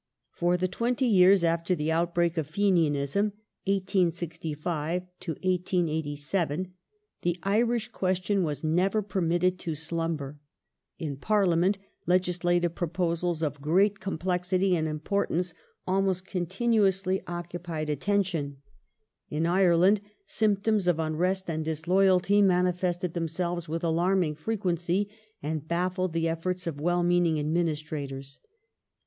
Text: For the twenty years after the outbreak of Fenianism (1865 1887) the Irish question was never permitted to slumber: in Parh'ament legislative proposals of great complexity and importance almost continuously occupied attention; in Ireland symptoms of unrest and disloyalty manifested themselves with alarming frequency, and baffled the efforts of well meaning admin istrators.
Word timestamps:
For 0.31 0.57
the 0.57 0.67
twenty 0.67 1.05
years 1.05 1.43
after 1.43 1.75
the 1.75 1.91
outbreak 1.91 2.35
of 2.35 2.47
Fenianism 2.47 3.33
(1865 3.65 5.03
1887) 5.03 6.73
the 7.21 7.37
Irish 7.43 7.89
question 7.91 8.41
was 8.41 8.63
never 8.63 9.03
permitted 9.03 9.59
to 9.59 9.75
slumber: 9.75 10.39
in 10.97 11.17
Parh'ament 11.17 11.77
legislative 12.07 12.73
proposals 12.73 13.43
of 13.43 13.61
great 13.61 13.99
complexity 13.99 14.75
and 14.75 14.87
importance 14.87 15.53
almost 15.85 16.25
continuously 16.25 17.21
occupied 17.27 17.87
attention; 17.87 18.57
in 19.29 19.45
Ireland 19.45 20.01
symptoms 20.25 20.87
of 20.87 20.97
unrest 20.97 21.47
and 21.47 21.63
disloyalty 21.63 22.41
manifested 22.41 23.13
themselves 23.13 23.69
with 23.69 23.83
alarming 23.83 24.33
frequency, 24.33 25.09
and 25.43 25.67
baffled 25.67 26.13
the 26.13 26.27
efforts 26.27 26.65
of 26.65 26.81
well 26.81 27.03
meaning 27.03 27.35
admin 27.35 27.69
istrators. 27.69 28.39